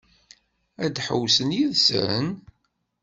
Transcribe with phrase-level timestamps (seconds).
[0.83, 2.25] Ad ḥewwsen yid-sen?